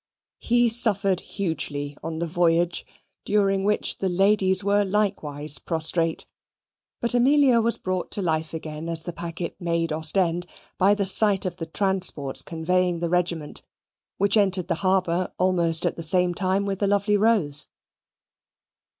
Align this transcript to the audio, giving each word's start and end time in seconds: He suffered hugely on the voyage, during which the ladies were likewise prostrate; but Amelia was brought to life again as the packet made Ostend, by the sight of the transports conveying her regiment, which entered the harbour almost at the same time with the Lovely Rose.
He 0.39 0.67
suffered 0.67 1.19
hugely 1.19 1.95
on 2.03 2.17
the 2.17 2.25
voyage, 2.25 2.87
during 3.23 3.63
which 3.63 3.99
the 3.99 4.09
ladies 4.09 4.63
were 4.63 4.83
likewise 4.83 5.59
prostrate; 5.59 6.25
but 6.99 7.13
Amelia 7.13 7.61
was 7.61 7.77
brought 7.77 8.09
to 8.13 8.21
life 8.23 8.51
again 8.51 8.89
as 8.89 9.03
the 9.03 9.13
packet 9.13 9.55
made 9.61 9.93
Ostend, 9.93 10.47
by 10.79 10.95
the 10.95 11.05
sight 11.05 11.45
of 11.45 11.57
the 11.57 11.67
transports 11.67 12.41
conveying 12.41 12.99
her 12.99 13.09
regiment, 13.09 13.61
which 14.17 14.37
entered 14.37 14.69
the 14.69 14.73
harbour 14.81 15.31
almost 15.37 15.85
at 15.85 15.97
the 15.97 16.01
same 16.01 16.33
time 16.33 16.65
with 16.65 16.79
the 16.79 16.87
Lovely 16.87 17.15
Rose. 17.15 17.67